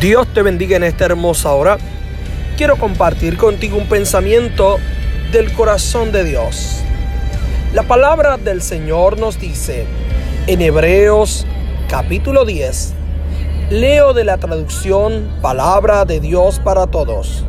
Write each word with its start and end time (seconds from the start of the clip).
Dios 0.00 0.26
te 0.32 0.40
bendiga 0.40 0.78
en 0.78 0.84
esta 0.84 1.04
hermosa 1.04 1.52
hora. 1.52 1.76
Quiero 2.56 2.76
compartir 2.76 3.36
contigo 3.36 3.76
un 3.76 3.86
pensamiento 3.86 4.78
del 5.30 5.52
corazón 5.52 6.10
de 6.10 6.24
Dios. 6.24 6.78
La 7.74 7.82
palabra 7.82 8.38
del 8.38 8.62
Señor 8.62 9.18
nos 9.18 9.38
dice 9.38 9.84
en 10.46 10.62
Hebreos 10.62 11.46
capítulo 11.86 12.46
10, 12.46 12.94
leo 13.68 14.14
de 14.14 14.24
la 14.24 14.38
traducción 14.38 15.36
Palabra 15.42 16.06
de 16.06 16.18
Dios 16.18 16.60
para 16.60 16.86
todos. 16.86 17.44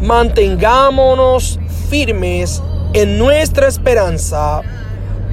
Mantengámonos 0.00 1.58
firmes 1.90 2.62
en 2.94 3.18
nuestra 3.18 3.68
esperanza, 3.68 4.62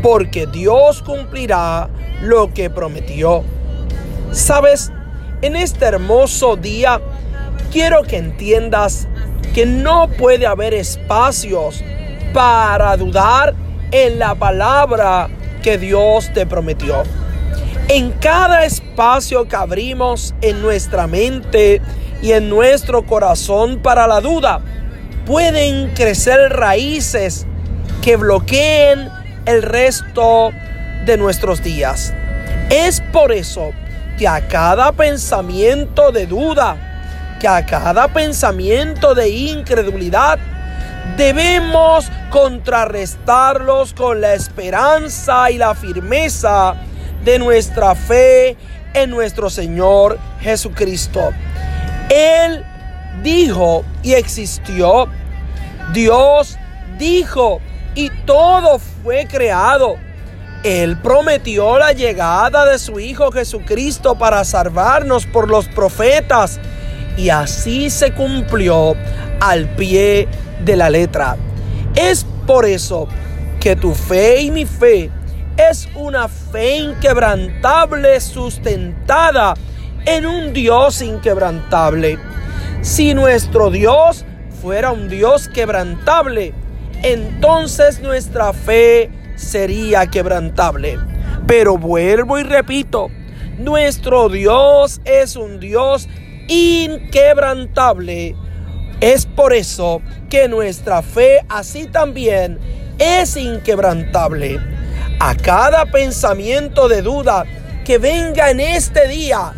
porque 0.04 0.46
Dios 0.46 1.02
cumplirá 1.04 1.88
lo 2.22 2.54
que 2.54 2.70
prometió. 2.70 3.44
¿Sabes? 4.34 4.92
En 5.44 5.56
este 5.56 5.86
hermoso 5.86 6.56
día 6.56 7.00
quiero 7.72 8.02
que 8.02 8.18
entiendas 8.18 9.08
que 9.54 9.68
no 9.68 10.08
puede 10.08 10.48
haber 10.48 10.74
espacios 10.74 11.84
para 12.34 12.98
dudar 12.98 13.54
en 13.92 14.18
la 14.18 14.34
palabra 14.34 15.30
que 15.62 15.78
Dios 15.78 16.32
te 16.34 16.48
prometió. 16.48 17.04
En 17.88 18.14
cada 18.14 18.66
espacio 18.66 19.48
que 19.48 19.56
abrimos 19.56 20.34
en 20.42 20.60
nuestra 20.60 21.06
mente 21.06 21.82
y 22.24 22.32
en 22.32 22.50
nuestro 22.50 23.06
corazón 23.06 23.80
para 23.84 24.08
la 24.08 24.22
duda, 24.22 24.60
pueden 25.28 25.90
crecer 25.94 26.52
raíces 26.52 27.46
que 28.02 28.16
bloqueen 28.16 29.08
el 29.46 29.62
resto 29.62 30.50
de 31.06 31.16
nuestros 31.16 31.62
días. 31.62 32.12
Es 32.72 33.02
por 33.14 33.32
eso 33.32 33.72
que 34.18 34.28
a 34.28 34.48
cada 34.48 34.92
pensamiento 34.92 36.12
de 36.12 36.26
duda, 36.26 36.76
que 37.40 37.48
a 37.48 37.66
cada 37.66 38.08
pensamiento 38.08 39.14
de 39.14 39.30
incredulidad, 39.30 40.40
debemos 41.16 42.10
contrarrestarlos 42.32 43.94
con 43.94 44.22
la 44.22 44.34
esperanza 44.34 45.52
y 45.52 45.58
la 45.58 45.76
firmeza 45.76 46.76
de 47.24 47.40
nuestra 47.40 47.94
fe 47.94 48.58
en 48.94 49.12
nuestro 49.12 49.50
Señor 49.50 50.18
Jesucristo. 50.42 51.32
Él 52.10 52.64
dijo 53.22 53.84
y 54.02 54.14
existió. 54.14 55.08
Dios 55.94 56.58
dijo 56.98 57.62
y 57.96 58.10
todo 58.26 58.80
fue 58.80 59.28
creado. 59.28 60.07
Él 60.68 60.98
prometió 60.98 61.80
la 61.80 61.94
llegada 61.94 62.66
de 62.66 62.78
su 62.78 63.00
Hijo 63.00 63.32
Jesucristo 63.32 64.18
para 64.18 64.44
salvarnos 64.44 65.26
por 65.26 65.50
los 65.50 65.70
profetas. 65.70 66.60
Y 67.16 67.30
así 67.30 67.90
se 67.90 68.12
cumplió 68.12 68.94
al 69.40 69.70
pie 69.78 70.28
de 70.66 70.76
la 70.76 70.90
letra. 70.90 71.38
Es 71.96 72.26
por 72.46 72.66
eso 72.66 73.08
que 73.62 73.78
tu 73.78 73.96
fe 73.96 74.42
y 74.42 74.52
mi 74.52 74.66
fe 74.66 75.10
es 75.56 75.88
una 75.96 76.28
fe 76.28 76.76
inquebrantable 76.76 78.20
sustentada 78.20 79.54
en 80.06 80.26
un 80.26 80.52
Dios 80.52 81.02
inquebrantable. 81.02 82.20
Si 82.82 83.14
nuestro 83.14 83.72
Dios 83.72 84.26
fuera 84.62 84.92
un 84.92 85.08
Dios 85.08 85.48
quebrantable, 85.48 86.54
entonces 87.04 88.02
nuestra 88.02 88.52
fe 88.52 89.10
sería 89.38 90.08
quebrantable. 90.08 91.00
Pero 91.48 91.78
vuelvo 91.78 92.38
y 92.38 92.44
repito, 92.44 93.08
nuestro 93.58 94.28
Dios 94.28 95.00
es 95.06 95.38
un 95.38 95.62
Dios 95.62 96.10
inquebrantable. 96.50 98.36
Es 99.00 99.26
por 99.26 99.54
eso 99.54 100.02
que 100.30 100.50
nuestra 100.50 101.02
fe 101.02 101.46
así 101.48 101.86
también 101.86 102.60
es 103.00 103.38
inquebrantable. 103.38 104.60
A 105.20 105.36
cada 105.36 105.86
pensamiento 105.86 106.88
de 106.90 107.02
duda 107.02 107.46
que 107.86 107.98
venga 107.98 108.50
en 108.50 108.60
este 108.60 109.08
día, 109.08 109.54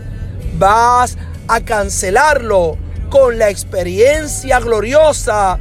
vas 0.57 1.17
a 1.47 1.61
cancelarlo 1.61 2.77
con 3.09 3.39
la 3.39 3.49
experiencia 3.49 4.59
gloriosa 4.59 5.57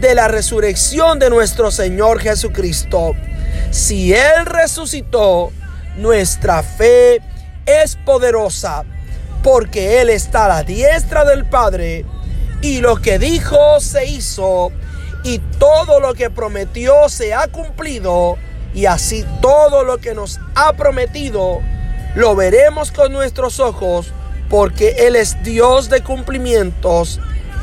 de 0.00 0.14
la 0.14 0.28
resurrección 0.28 1.18
de 1.18 1.30
nuestro 1.30 1.70
Señor 1.70 2.20
Jesucristo. 2.20 3.14
Si 3.70 4.12
Él 4.12 4.46
resucitó, 4.46 5.52
nuestra 5.96 6.62
fe 6.62 7.20
es 7.66 7.96
poderosa, 7.96 8.84
porque 9.42 10.00
Él 10.00 10.10
está 10.10 10.46
a 10.46 10.48
la 10.48 10.62
diestra 10.62 11.24
del 11.24 11.44
Padre, 11.44 12.04
y 12.62 12.80
lo 12.80 12.96
que 12.96 13.18
dijo 13.18 13.80
se 13.80 14.06
hizo, 14.06 14.72
y 15.24 15.38
todo 15.58 16.00
lo 16.00 16.14
que 16.14 16.30
prometió 16.30 17.08
se 17.08 17.34
ha 17.34 17.48
cumplido, 17.48 18.36
y 18.74 18.86
así 18.86 19.24
todo 19.40 19.84
lo 19.84 19.98
que 19.98 20.14
nos 20.14 20.40
ha 20.54 20.72
prometido 20.74 21.60
lo 22.14 22.34
veremos 22.34 22.90
con 22.90 23.12
nuestros 23.12 23.60
ojos, 23.60 24.12
porque 24.48 24.96
Él 24.98 25.14
es 25.14 25.42
Dios 25.42 25.88
de 25.88 26.02
cumplimientos, 26.02 27.20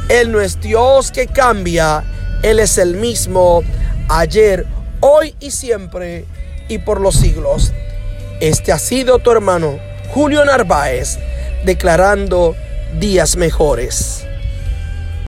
Él 0.09 0.31
no 0.31 0.39
es 0.39 0.61
Dios 0.61 1.11
que 1.11 1.27
cambia, 1.27 2.03
Él 2.43 2.59
es 2.59 2.77
el 2.77 2.95
mismo 2.95 3.63
ayer, 4.07 4.65
hoy 5.07 5.35
y 5.39 5.51
siempre 5.51 6.25
y 6.67 6.79
por 6.79 6.99
los 6.99 7.15
siglos. 7.15 7.73
Este 8.39 8.71
ha 8.71 8.79
sido 8.79 9.19
tu 9.19 9.31
hermano 9.31 9.77
Julio 10.09 10.43
Narváez 10.43 11.19
declarando 11.63 12.55
días 12.99 13.37
mejores. 13.37 14.24